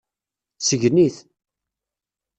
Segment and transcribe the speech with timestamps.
[0.67, 1.17] Sgen-it.